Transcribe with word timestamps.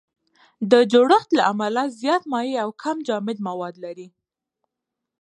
د 0.71 0.73
جوړښت 0.91 1.29
له 1.37 1.43
امله 1.51 1.81
زیات 1.99 2.23
مایع 2.31 2.55
او 2.65 2.69
کم 2.81 2.97
جامد 3.07 3.37
مواد 3.47 3.75
لري. 3.83 4.07